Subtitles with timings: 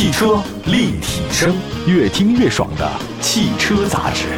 [0.00, 1.54] 汽车立体声，
[1.86, 4.28] 越听越爽的汽车杂志。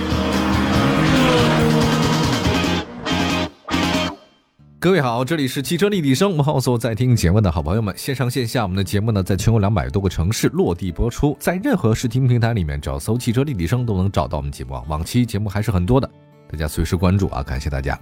[4.80, 14.76] 各位好，这里是汽车立体声，我们好所在听节目的好朋友们，线上线下，我们的节目呢，在全国两百多个城市落地播出，在任何视听平台里面只要搜“汽车立体声”都能找到我们节目。
[14.88, 16.10] 往期节目还是很多的，
[16.50, 17.96] 大家随时关注啊，感谢大家。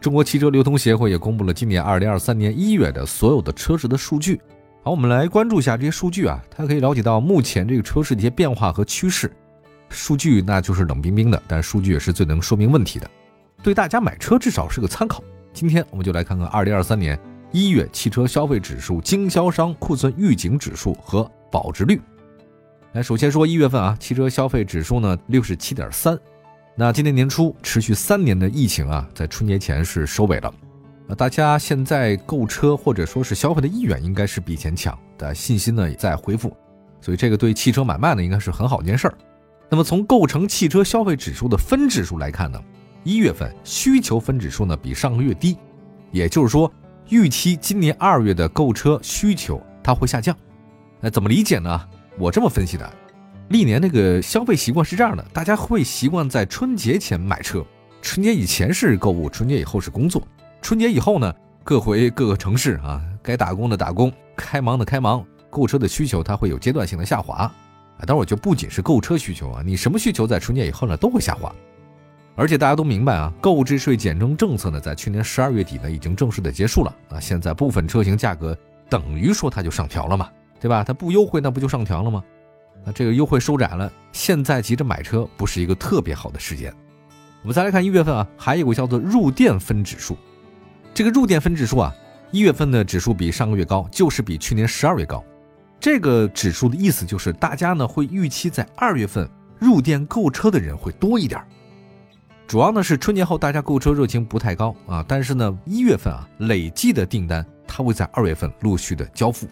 [0.00, 4.40] 中国汽车流通协会也公布了今年二零二三年一月的所有的车市的数据。
[4.84, 9.30] 好，我们来关注一下这些数据啊，它可以了解到目前这个车市的一些变化和趋势。
[9.88, 13.08] 数据那就是冷冰冰的，但数据也是最能说明问题的，
[13.62, 15.22] 对大家买车至少是个参考。
[15.52, 17.16] 今天我们就来看看二零二三年
[17.52, 22.00] 一月汽车消费指数、经销商库存预警指数和保值率。
[22.94, 26.18] 来，首先说一月份啊，汽车消费指数呢六十七点三。
[26.74, 30.52] 那今年年初持续三年的疫情啊，在春节前是收尾了，
[31.08, 36.56] 啊，大家现在购车或者说是消费的意愿应该是比以前强，的信心呢也在恢复，
[37.00, 39.14] 所以这个对汽车买卖呢应该是很好一件事儿。
[39.68, 42.62] 那么从构成汽车消费指数的分指数来看呢，
[43.04, 45.56] 一月份需求分指数呢比上个月低，
[46.10, 46.72] 也就是说
[47.08, 50.36] 预期今年二月的购车需求它会下降。
[51.00, 51.88] 那怎么理解呢？
[52.18, 52.90] 我这么分析的。
[53.48, 57.64] 历年那个消费习惯是这样的，大家会习惯在春节前买车，
[58.00, 60.22] 春节以前是购物，春节以后是工作，
[60.62, 67.34] 春节以后呢，各回各个城市啊，该打工的打工，开忙的开忙，购车的需求它会有阶段性的下滑
[67.98, 68.06] 啊。
[68.06, 71.52] 当然，我就不仅是购车需求啊，你什么需求在春节以后呢都会下滑，
[72.36, 78.56] 而且大家都明白啊，购置税减征政策呢，在去年十二月底呢已经正式的结束了啊，现在部分车型价格
[78.88, 80.84] 等于说它就上调了嘛，对吧？
[80.84, 82.22] 它不优惠那不就上调了吗？
[82.84, 86.72] 那这个优惠收窄了，现在急着买车不是一个特别好的时间。
[87.42, 90.16] 我们再来看一月份啊，还有个叫做入店分指数。
[90.94, 91.94] 这个入店分指数啊，
[92.30, 95.24] 一月份的指数比上个月高，就是比去年十二月高。
[95.80, 99.28] 这个指数的意思就是，大家呢会预期在二月份
[99.58, 101.42] 入店购车的人会多一点。
[102.46, 109.48] 主要呢是春节后大家购车热情不太高啊，但是呢一月份啊累计的订单它会在二月份陆续的交付。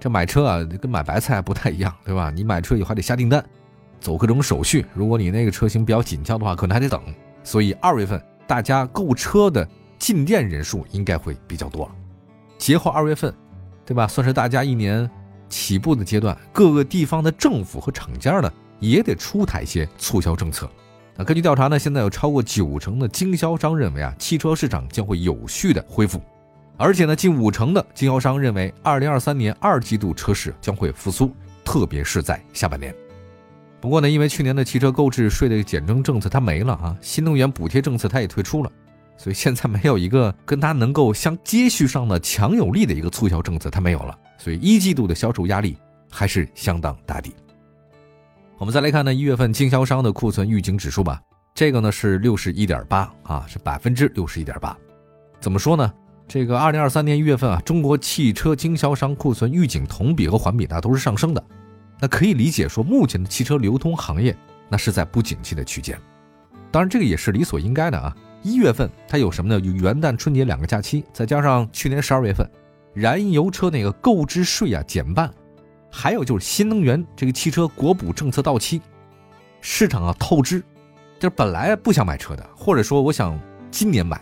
[0.00, 2.30] 这买车啊，跟买白菜不太一样，对吧？
[2.30, 3.44] 你买车以后还得下订单，
[4.00, 4.86] 走各种手续。
[4.94, 7.00] 如果你那个车型比较紧俏的话，可能还得等。
[7.44, 9.68] 所以二月份大家购车的
[10.02, 11.92] 进店人数应该会比较多了。
[12.58, 13.32] 节后二月份，
[13.86, 14.08] 对吧？
[14.08, 15.08] 算是大家一年
[15.48, 20.68] 起步的阶段，各个地方的政府和厂家呢也得出台一些促销政策。
[21.16, 26.20] 那根据调查呢，现在有超过九成的经销商认为啊，汽车市场将会有序的恢复。
[26.76, 31.30] 而且呢，近五成的经销商认为，二零二三年二季度车市将会复苏，
[31.64, 32.92] 特别是在下半年。
[33.80, 38.72] 不过呢，因为去年的汽车购置税的减征政策它没了啊，新能源补贴政策它也退出了，
[39.16, 45.76] 所以现在没有一个跟它能够相接续上的强有力的一个促销政策，它没有了，所以一季度的销售压力
[46.10, 47.32] 还是相当大的。
[48.58, 51.20] 我们再来看呢，一月份经销商的库存预警指数吧，
[51.54, 54.76] 这个呢是六十一点八啊，是百分之六十一点八。
[55.40, 55.92] 怎么说呢？
[56.28, 61.44] 这个二零二三年一月份啊，中国汽车经销商库存预警同比和环比那都是上升的，
[62.00, 64.34] 那可以理解说目前的汽车流通行业
[64.68, 66.00] 那是在不景气的区间，
[66.70, 68.16] 当然这个也是理所应该的啊。
[68.42, 69.60] 一月份它有什么呢？
[69.64, 72.48] 有元旦、春节两个假期，再加上去年十二月份
[72.92, 75.30] 燃油车那个购置税啊减半，
[75.90, 78.80] 还有就是新能源这个汽车国补政策到期，
[79.60, 80.60] 市场啊透支，
[81.18, 83.38] 就是本来不想买车的，或者说我想
[83.70, 84.20] 今年买。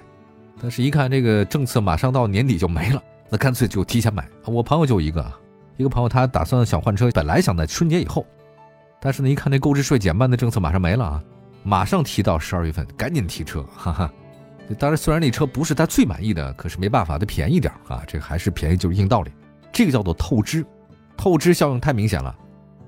[0.62, 4.28] 但是，一看这个政策马上到年底就没了，那干脆就提前买。
[4.44, 5.24] 我朋友就一个，
[5.78, 8.26] 一个朋友他打算想换车，本来想在春节以后，
[9.00, 11.24] 但是呢，一看那购置税减半的政策马上没了啊，
[11.62, 14.12] 马上提到十二月份，赶紧提车，哈哈。
[14.78, 19.30] 当然，虽然那车不是他最满意的，可是没办法，它便宜点啊，这个还是便宜就是硬道理。
[19.72, 20.64] 这个叫做透支，
[21.16, 22.32] 透支效应太明显了。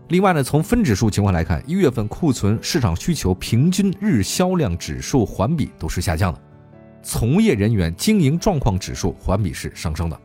[0.08, 6.40] 另外呢，从分指数情况来看，一月份库存市场需求平均日销量指数环比都是下降的。
[7.02, 10.20] 从业人员经营状况指数环比是上升的。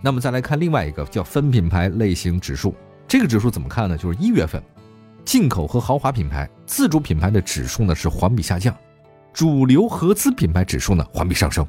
[0.00, 2.74] 那么再来看另外一个叫分品牌类型指数，
[3.06, 3.96] 这个指数怎么看呢？
[3.96, 4.60] 就是一月份，
[5.24, 8.74] 进口和豪华品牌、自主品牌的指数呢是环比下降，
[9.32, 11.66] 主流合资品牌指数呢环比上升。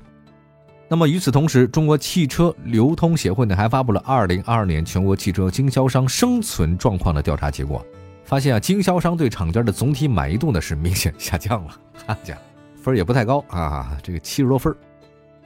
[0.90, 7.84] 那么与此同时，中国汽车流通协会呢还发布了二零二二年全国汽车经销商生存状况的调查结果，
[8.26, 11.76] 发现啊，经销商对厂家的总体满意度呢是明显下降了，
[12.06, 12.38] 哈家。
[12.82, 14.76] 分也不太高啊，这个七十多分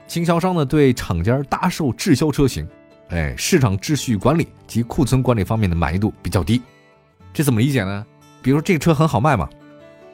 [0.08, 2.66] 经销商呢对厂家搭售滞销车型，
[3.10, 6.60] 哎，市场秩序管理及库存管理方面的满意度比较低。
[7.38, 8.04] 这怎么理解呢？
[8.42, 9.48] 比如说这个车很好卖嘛，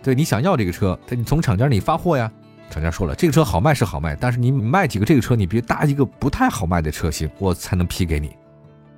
[0.02, 2.30] 对你想要这个车，你从厂家里发货呀。
[2.68, 8.36] 厂家说了，这个车好卖是好卖，但是你卖几个这个车，你别搭一个不太好卖的车型，我才能批给你。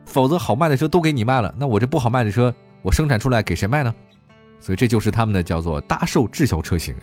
[0.07, 2.53] 否则好卖的车都给你卖了，那我这不好卖的车，
[2.83, 3.95] 我生产出来给谁卖呢？
[4.59, 6.97] 所以这就是他们的叫做搭售滞销车型。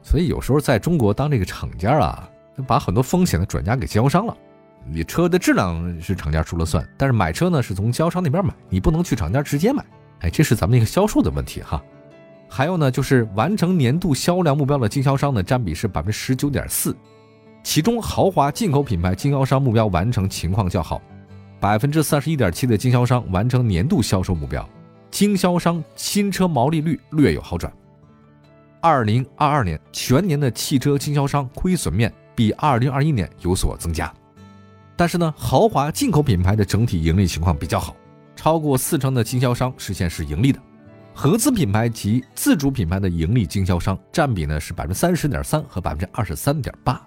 [0.00, 2.30] 所以有时候在中国当这个厂家啊，
[2.68, 4.36] 把很多风险呢转嫁给经销商了。
[4.86, 9.84] 你车的质量是厂家说了算，但是买车呢是从经销商那边买，你不能去厂家直接买。
[10.22, 11.82] 哎，这是咱们一个销售的问题哈。
[12.48, 16.96] 还有呢，就是完成年度销量目标的经销商呢，占比是百分之十九点四，
[17.62, 21.00] 其中豪华进口品牌经销商目标完成情况较好，
[21.58, 24.68] 百分之三十一点七的经销商完成年度销售目标，
[25.10, 27.72] 经销商新车毛利率略有好转。
[28.80, 34.12] 二零二二年全年的汽车经销商亏损面比二零二一年有所增加。
[34.94, 37.96] 但是呢，豪华进口品牌的整体盈利情况比较好，
[38.42, 40.58] 超过四成的经销商实现是盈利的。
[41.14, 47.00] 合资品牌及自主品牌的盈利经销商占比呢是百分之三十点三和百分之二十三点八。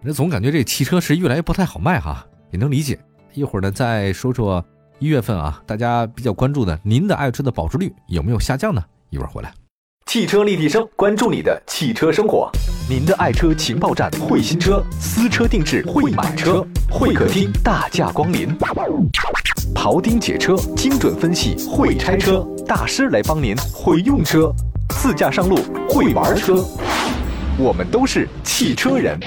[0.00, 2.98] 那总感觉这汽车是越来越不太好卖哈，也能理解。
[3.34, 4.64] 一会儿呢再说说
[4.98, 8.82] 一月份啊，大家比较关注的，您的爱车的保值率有没有下降呢？
[9.10, 9.52] 一会儿回来。
[10.06, 12.50] 汽车立体声，关注你的汽车生活。
[12.88, 18.56] 您的爱车情报站，会新车，私车定制，会买车，会客厅大驾光临，
[19.74, 24.52] 庖丁解车，精准分析，会拆车大师来帮您，会用车，
[24.90, 25.56] 自驾上路，
[25.88, 26.64] 会玩车，
[27.58, 29.18] 我们都是汽车人。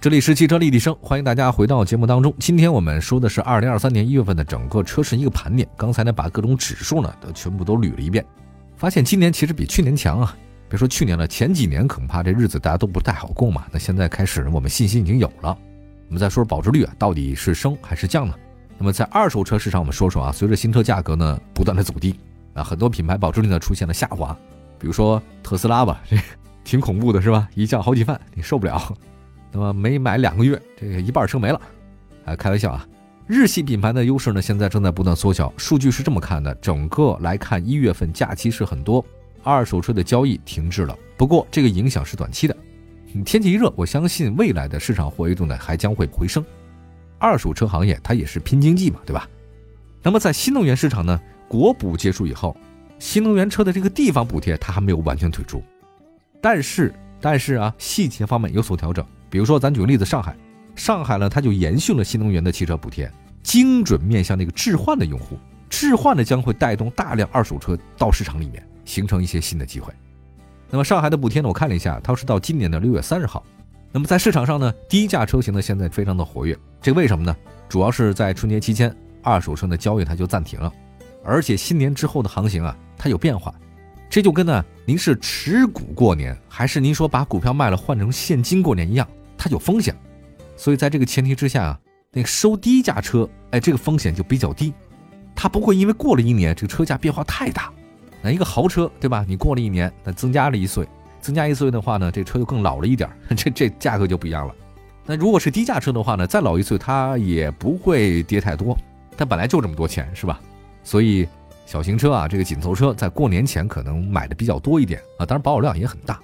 [0.00, 2.34] 这里是汽车立体声，欢迎大家回到节目当中。
[2.38, 5.66] 今天我们说的是二零二三年一月份的整个车市一个盘点。
[5.76, 8.24] 刚才呢，把各种指数呢都全部都捋了一遍，
[8.76, 10.36] 发现今年其实比去年强啊。
[10.68, 13.64] 别说去年了，前几年恐怕这日子大家都不太好过嘛。
[13.70, 15.56] 那现在开始，我们信心已经有了。
[16.08, 18.34] 我们再说说保值率啊，到底是升还是降呢？
[18.78, 22.18] 那么在二手车市场，我们说说啊，随着新车价格呢不断的走低
[22.54, 24.36] 啊，很多品牌保值率呢出现了下滑。
[24.78, 26.16] 比如说特斯拉吧， 这
[26.64, 27.48] 挺恐怖的是吧？
[27.54, 28.80] 一降好几万，你受不了。
[29.52, 31.60] 那么没买两个月，这个一半车没了，
[32.24, 32.86] 啊，开玩笑啊！
[33.26, 35.50] 日系品牌的优势呢，现在正在不断缩小。
[35.56, 39.02] 数据是这么看的：整个来看，一月份假期是很多，
[39.42, 40.98] 二手车的交易停滞了。
[41.16, 42.56] 不过这个影响是短期的，
[43.22, 46.42] 天气一热，我相信未来的市场活跃度呢还将会回升。
[47.18, 49.28] 二手车行业它也是拼经济嘛，对吧？
[50.02, 52.56] 那么在新能源市场呢，国补结束以后，
[52.98, 55.62] 新能源车的这个地方补贴它还没有完全退出，
[56.40, 59.04] 但是但是啊，细节方面有所调整。
[59.30, 60.36] 比如说，咱举个例子，上海，
[60.74, 63.10] 上海呢，它就延续了新能源的汽车补贴，
[63.42, 65.38] 精准面向那个置换的用户，
[65.70, 69.92] 置换呢将会带动大量二手车到市场里面，形成一些新的机会。
[70.74, 73.44] 那么上海的补贴呢，我看了一下，它是到今年的六月三十号。
[73.92, 77.36] 那么在市场上呢，低价车型呢现在非常的活跃，这为什么呢？
[77.68, 78.92] 主要是在春节期间，
[79.22, 80.72] 二手车的交易它就暂停了，
[81.22, 83.54] 而且新年之后的行情啊，它有变化。
[84.10, 89.06] 这就跟呢，您是持股过年，还是您说把股票卖了换成现金过年一样？
[89.38, 89.94] 它有风险，
[90.56, 91.80] 所以在这个前提之下啊，
[92.10, 94.74] 那个收低价车，哎，这个风险就比较低，
[95.36, 97.72] 它不会因为过了一年这个车价变化太大。
[98.24, 99.22] 那一个豪车对吧？
[99.28, 100.88] 你过了一年，那增加了一岁，
[101.20, 104.54] 增加一岁的话呢，这车就更老了一点， 这这价格就不一样了。
[105.04, 108.74] 那如果是低价车的话呢，再老一岁它也不会跌太多，
[109.14, 110.40] 它本来就这么多钱是吧？
[110.82, 111.28] 所以
[111.66, 116.18] 小型车啊，这个紧凑车在过年前可能买的比较多一点啊，当然保有量也很大。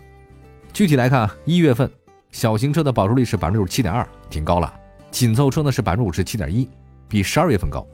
[0.73, 1.91] 具体来看，一月份。
[2.33, 4.73] 小型车的保值率是百分之六十七点二，挺高了。
[5.11, 6.69] 紧凑车呢是百分之五十七点一，
[7.09, 7.85] 比十二月份高。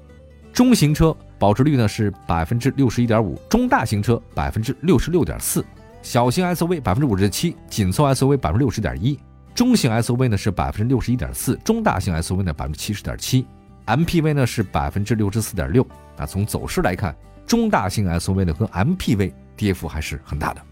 [0.56, 5.62] 中型车保值率呢是百分之六十一点五，中大型车百分之六十六点四，
[6.00, 9.20] 小型 SUV 百分之五十七，紧凑 SUV 百分之六十点一，
[9.54, 13.44] 中型 SUV 呢是百分之六十一点四，中大型 SUV 呢百分之七十点七
[13.84, 15.86] ，MPV 呢是百分之六十四点六。
[16.16, 17.14] 啊，从走势来看，
[17.46, 20.62] 中大型 SUV 呢和 MPV 跌幅还是很大的。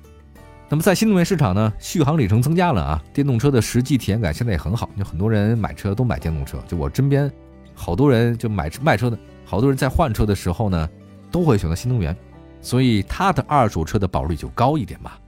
[0.70, 4.88] 那么在新能源市场呢，续航里程增加了啊，电动车的实际体验感现在也很好。
[4.96, 7.30] 有很多人买车都买电动车，就我身边
[7.74, 10.88] 好多人就买卖车的，好多人在换车的时候呢，
[11.30, 12.16] 都会选择新能源，
[12.60, 15.18] 所以它的二手车的保值率就高一点吧。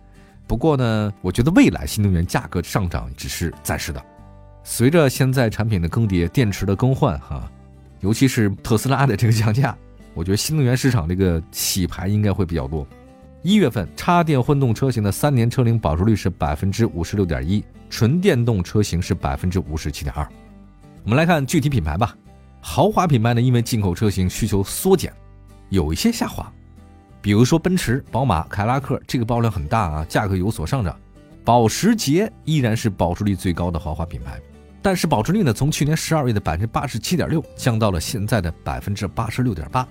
[0.46, 4.02] 不过呢，我觉得未来新能源价格上涨只是暂时的，
[4.62, 7.50] 随着现在产品的更迭、电池的更换哈，
[8.00, 9.76] 尤其是特斯拉的这个降价，
[10.14, 12.87] 我觉得新能源市场这个洗牌应该会比较多。
[13.42, 20.26] 一月份插电混动车型的三年车龄保值率是百分之五十六点一，纯电动车型是百分之五十七点二。
[21.04, 22.16] 我们来看具体品牌吧。
[22.68, 25.11] 豪华品牌呢，因为进口车型需求缩减，
[25.68, 26.52] 有一些下滑。
[27.23, 30.99] 比如说奔驰、宝马、凯拉克，这个保量很大啊，价格有所上涨。
[31.44, 34.40] 保时捷依然是保值率最高的豪华品牌，
[34.82, 39.87] 但是保值率呢，从去年十二月的百分之八十七点六降到了现在的百分之八十六点八。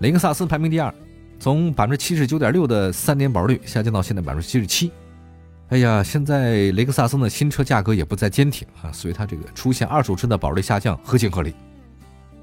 [0.00, 0.94] 雷克萨斯排名第二。
[1.40, 4.92] 从百分之七十九点六的三年保值率下降到现在百分之七十七，
[5.70, 11.54] 哎呀，现在雷克萨斯的新车价格也不再坚挺啊，所以它这个出现二手车的保值率下降合情合理。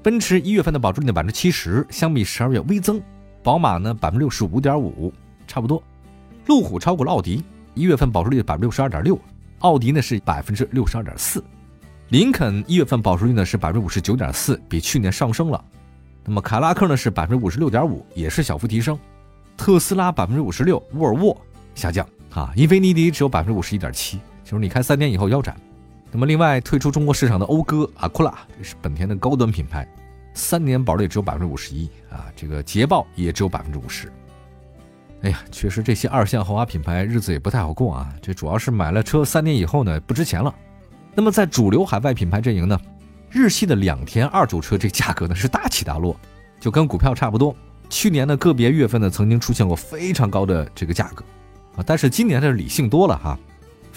[0.02, 3.00] 奔驰一月份的保值率呢百分之七十，相比十二月微增。
[3.40, 5.12] 宝马呢百分之六十五点五，
[5.46, 5.80] 差不多。
[6.46, 7.44] 路虎超过了奥迪，
[7.74, 9.16] 一月份保值率百分之六十二点六，
[9.60, 11.42] 奥迪呢是百分之六十二点四。
[12.08, 15.64] 林肯一月份保值率呢是百分之五十九点四，比去年上升了。
[16.24, 18.98] 那么凯拉克呢是百分之五十六点五，也是小幅提升。
[19.56, 21.36] 特斯拉百分之五十六，沃尔沃
[21.76, 25.56] 下降啊，英菲尼迪只有百分之五十一点七，就是你看三年以后腰斩。
[26.14, 29.88] 那么，另外退出中国市场的讴歌、阿库拉，这是本田的高端品牌，
[30.34, 32.26] 三年保率只有百分之五十一啊。
[32.36, 34.12] 这个捷豹也只有百分之五十。
[35.22, 38.12] 哎呀，确实这些二线豪华品牌日子也不太好过啊。
[38.20, 40.54] 这主要是买了车三年以后呢不值钱了。
[41.14, 42.78] 那么在主流海外品牌阵营呢，
[43.30, 46.14] 日系的两田二手车这价格呢是大起大落，
[46.60, 47.56] 就跟股票差不多。
[47.88, 51.24] 去年的个别月份呢曾经出现过非常高的这个价格
[51.76, 53.38] 啊，但是今年的理性多了哈。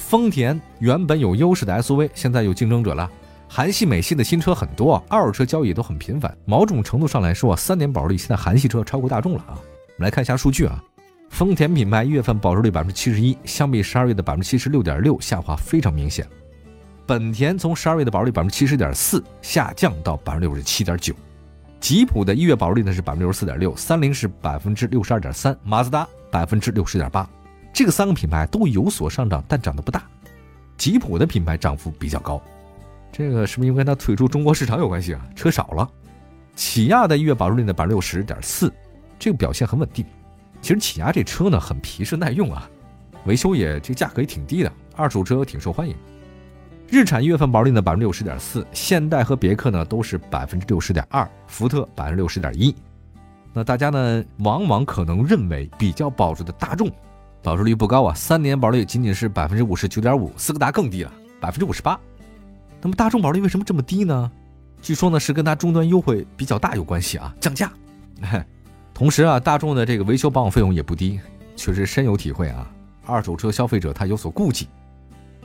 [0.07, 3.09] 丰田原本有优势的 SUV，现在有竞争者了。
[3.49, 6.31] 韩系、美系的新车很多，二手车交易都很频繁。
[6.45, 9.57] 某种程度上来说，三年保值率现在韩系车超过大众了啊。
[9.57, 10.79] 我们来看一下数据啊，
[11.31, 16.27] 丰田品牌一月份保值率百分之七十一，相比十二月的百分之七十六点六下滑非常明显。
[17.07, 21.15] 本田从十二月的保值率百分之七十点四下降到百分之六十七点九。
[21.79, 27.27] 吉普的一月保值率呢是百分之六十四点六，三菱是百分之六十二点三，马自达百分之六十点八。
[27.75, 30.01] 这个三个品牌都有所上涨，但涨得不大。
[30.77, 32.41] 吉普的品牌涨幅比较高，
[33.11, 35.19] 这个是不是因为它退出中国市场有关系啊？
[35.35, 35.89] 车少了。
[36.55, 38.71] 起亚的一月保值率呢百分之六十点四，
[39.19, 40.05] 这个表现很稳定。
[40.61, 42.65] 其实起亚这车呢很皮实耐用啊，
[43.25, 45.93] 维修也这价格也挺低的，二手车挺受欢迎。
[46.87, 52.73] 日产一月份保值率呢百分之六十点四，现代和别克呢都是百分之六十点二，福特百分之六十点一。
[53.51, 56.89] 那大家呢往往可能认为比较保值的大众。
[57.45, 61.95] 保值率不高啊，三年保值率仅仅是百分之五十九点五，斯柯达更低了，百分之五十八。
[62.81, 64.31] 那么大众保值率为什么这么低呢？
[64.81, 67.71] 据说呢是跟它终端优惠比较大有关系啊，降价。
[68.95, 71.19] 同时啊，大众的这个维修保养费用也不低，
[71.55, 72.67] 确实深有体会啊。
[73.05, 74.67] 二手车消费者他有所顾忌。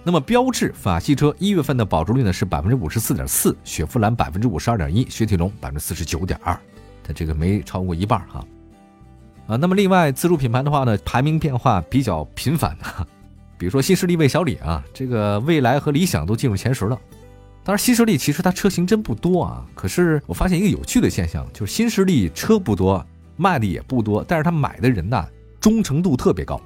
[0.03, 6.59] 那么标致法系车一月份的保值率呢是百分之五十四点四，雪佛兰百分之五十二点一，雪铁龙百分之四十九点二，
[7.05, 8.43] 它这个没超过一半哈。
[9.51, 12.85] 啊那么另外自主品牌的话呢，排名变化比较频繁的，
[13.59, 16.97] 比如说新势力、魏小李啊，这个蔚来和理想都进入前十了。
[17.65, 23.05] 当然，新势力其实它车型真不多啊，可是我发现一个有趣的现象，就是新势力车不多，
[23.37, 25.27] 卖的也不多，但是他买的人呢
[25.59, 26.61] 忠诚度特别高。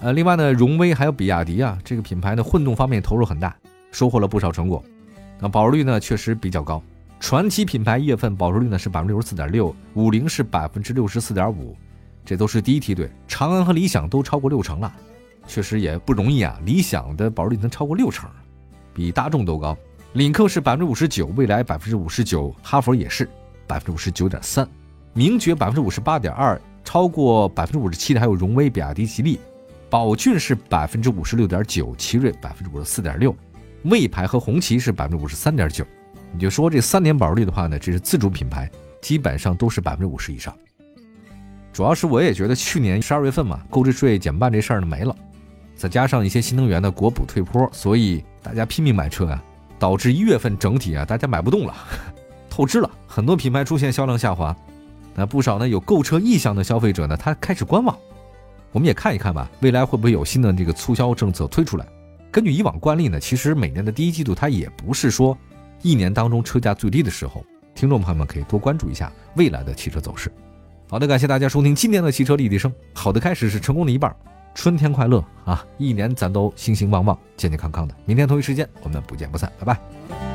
[0.00, 3.56] 呃，另外呢，荣威还有比亚迪啊，这个品牌呢混动方面投入很大，
[3.90, 4.84] 收获了不少成果。
[5.40, 6.82] 那保值率呢确实比较高。
[7.18, 11.74] 传奇品牌一月份保值率呢是百分之六十四点六，五菱是百分之六十四点五。
[12.24, 14.92] 这都是第一梯队，长安和理想都超过六成了，
[15.46, 16.58] 确实也不容易啊。
[16.64, 18.30] 理想的保值率能超过六成，
[18.94, 19.76] 比大众都高。
[20.14, 23.28] 领克是百分之五十九，蔚来百分之五十九，哈佛也是
[23.66, 24.66] 百分之五十九点三，
[25.12, 29.38] 名爵百分之五十八点二，超过百分之五十七的还有荣威、比亚迪、吉利。
[29.90, 33.36] 宝骏是百分之五十六点九，奇瑞百分之五十四点六，
[33.84, 35.84] 魏牌和红旗是百分之五十三点九。
[36.32, 40.56] 你就说这三年保值率的话呢，这是自主品牌，基本上都是百分之五十以上。
[41.74, 45.14] 主要是我也觉得去年十二月份嘛，购置税减半这事儿呢没了，
[45.74, 49.42] 再加上一些新能源的国补退坡，所以大家拼命买车啊，
[49.76, 51.74] 导致一月份整体啊大家买不动了，
[52.48, 54.56] 透支了很多品牌出现销量下滑，
[55.16, 57.98] 那不少呢有购车意向的消费者呢他开始观望，
[58.70, 61.84] 我们也看一看吧，未来会不会有新的这个促销政策推出来？
[62.30, 65.36] 根据以往惯例呢，其实每年的第一季度它也不是说
[65.82, 70.30] 一年当中车价最低的时候，听众朋友们可以多关注一下未来的汽车走势。
[70.88, 72.72] 好的，感谢大家收听今天的汽车立体声。
[72.94, 74.14] 好的开始是成功的一半，
[74.54, 75.64] 春天快乐啊！
[75.78, 77.94] 一年咱都兴兴旺旺、健健康康的。
[78.04, 80.33] 明天同一时间我们不见不散，拜拜。